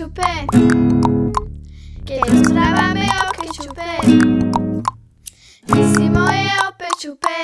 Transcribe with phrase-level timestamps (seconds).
[0.00, 0.32] opäť čupe,
[2.08, 3.90] keď rozprávame o kečupe.
[5.68, 7.36] Ty si moje opäť čupe,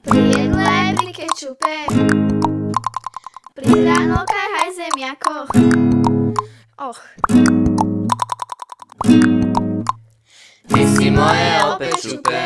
[0.00, 1.74] pri jedle aj pri kečupe.
[3.52, 5.48] Pri ranokách aj zemiakoch.
[6.80, 7.00] Och,
[10.72, 12.40] Ty si moje opäť čupe,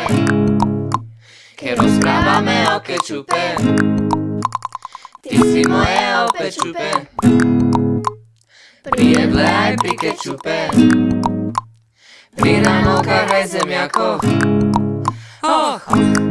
[1.55, 3.43] keď rozprávame o kečupe.
[5.23, 6.53] Ty si moje opäť
[8.83, 10.67] Prijedla je Pikachu pe
[12.35, 14.19] Prina moka haj zemljako
[15.43, 15.79] Oh!
[15.87, 16.23] oh.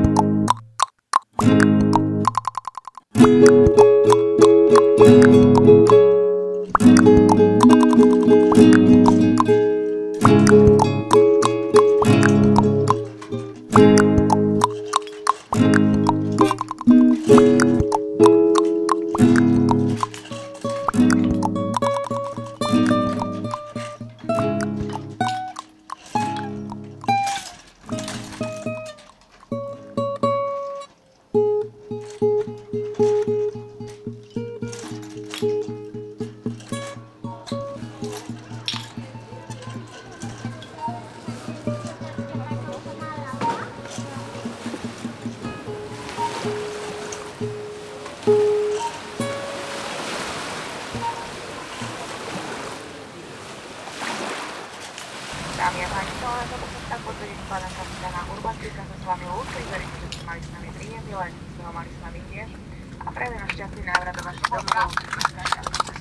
[55.62, 59.62] Dámy a páni, to len toto sa potvrdí skladám kapitána Urbantika sa s vami lúči,
[59.70, 62.50] verím, že ste mali s nami príjemný let, ste ho mali s nami tiež
[62.98, 64.90] a prajem vám šťastný návrat do vašich domov,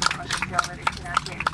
[0.01, 1.50] do vašich ďalnej destinácie.